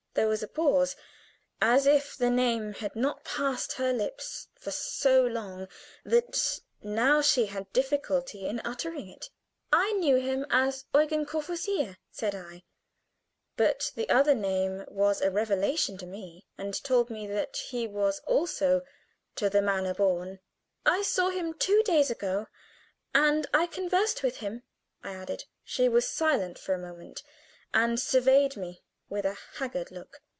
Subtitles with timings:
[0.13, 0.97] There was a pause,
[1.61, 5.69] as if the name had not passed her lips for so long
[6.03, 9.29] that now she had difficulty in uttering it.
[9.71, 12.63] "I knew him as Eugen Courvoisier," said I;
[13.55, 18.19] but the other name was a revelation to me, and told me that he was
[18.27, 18.81] also
[19.37, 20.41] "to the manner born."
[20.85, 22.47] "I saw him two days ago,
[23.15, 24.63] and I conversed with him,"
[25.05, 25.45] I added.
[25.63, 27.23] She was silent for a moment,
[27.73, 30.21] and surveyed me with a haggard look.